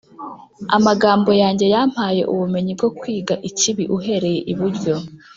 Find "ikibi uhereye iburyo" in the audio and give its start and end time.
3.49-4.95